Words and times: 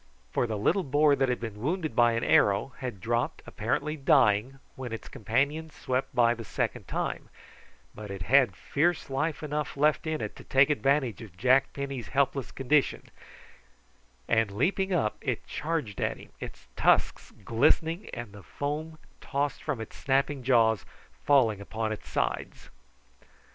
For 0.31 0.47
the 0.47 0.57
little 0.57 0.81
boar 0.83 1.15
that 1.15 1.29
had 1.29 1.39
been 1.39 1.61
wounded 1.61 1.95
by 1.95 2.13
an 2.13 2.23
arrow, 2.23 2.73
had 2.79 2.99
dropped, 3.01 3.43
apparently 3.45 3.95
dying, 3.95 4.57
when 4.75 4.91
its 4.91 5.07
companions 5.07 5.75
swept 5.75 6.15
by 6.15 6.33
the 6.33 6.43
second 6.43 6.87
time, 6.87 7.29
but 7.93 8.09
it 8.09 8.23
had 8.23 8.55
fierce 8.55 9.11
life 9.11 9.43
enough 9.43 9.77
left 9.77 10.07
in 10.07 10.19
it 10.19 10.35
to 10.37 10.43
take 10.43 10.71
advantage 10.71 11.21
of 11.21 11.37
Jack 11.37 11.71
Penny's 11.73 12.07
helpless 12.07 12.51
condition, 12.51 13.11
and 14.27 14.49
leaping 14.49 14.91
up 14.91 15.17
it 15.21 15.45
charged 15.45 16.01
at 16.01 16.17
him, 16.17 16.31
its 16.39 16.65
tusks 16.75 17.29
glistening, 17.45 18.09
and 18.11 18.33
the 18.33 18.41
foam 18.41 18.97
tossed 19.19 19.61
from 19.61 19.79
its 19.79 19.95
snapping 19.95 20.41
jaws 20.41 20.83
falling 21.11 21.61
upon 21.61 21.91
its 21.91 22.09
sides. 22.09 22.71